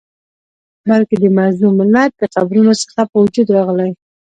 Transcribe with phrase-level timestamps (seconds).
[0.89, 3.91] بلکي د مظلوم ملت د قبرونو څخه په وجود راغلی